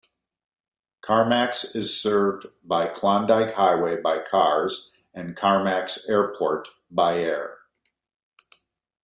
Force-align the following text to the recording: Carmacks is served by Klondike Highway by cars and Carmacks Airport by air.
Carmacks 1.03 1.75
is 1.75 1.95
served 2.01 2.47
by 2.63 2.87
Klondike 2.87 3.53
Highway 3.53 4.01
by 4.01 4.17
cars 4.17 4.97
and 5.13 5.35
Carmacks 5.37 6.09
Airport 6.09 6.69
by 6.89 7.19
air. 7.19 7.59